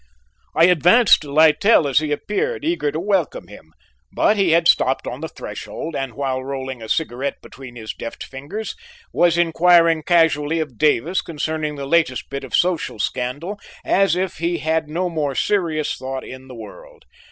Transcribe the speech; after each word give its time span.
I 0.55 0.65
advanced 0.65 1.21
to 1.21 1.31
Littell 1.31 1.87
as 1.87 1.99
he 1.99 2.11
appeared, 2.11 2.65
eager 2.65 2.91
to 2.91 2.99
welcome 2.99 3.47
him, 3.49 3.71
but 4.11 4.35
he 4.35 4.49
had 4.49 4.67
stopped 4.67 5.05
on 5.05 5.21
the 5.21 5.27
threshold 5.27 5.95
and 5.95 6.15
while 6.15 6.43
rolling 6.43 6.81
a 6.81 6.89
cigarette 6.89 7.39
between 7.43 7.75
his 7.75 7.93
deft 7.93 8.23
fingers 8.23 8.73
was 9.13 9.37
inquiring 9.37 10.01
casually 10.01 10.59
of 10.59 10.79
Davis 10.79 11.21
concerning 11.21 11.75
the 11.75 11.85
latest 11.85 12.31
bit 12.31 12.43
of 12.43 12.55
social 12.55 12.97
scandal 12.97 13.59
as 13.85 14.15
if 14.15 14.39
he 14.39 14.57
had 14.57 14.89
no 14.89 15.07
more 15.07 15.35
serious 15.35 15.95
thought 15.95 16.23
in 16.23 16.47
the 16.47 16.55
world. 16.55 17.05